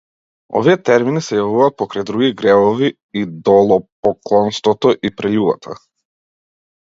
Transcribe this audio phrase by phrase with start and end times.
[0.59, 2.89] Овие термини се јавуваат покрај други гревови
[3.21, 5.77] идолопоклонството и прељубата.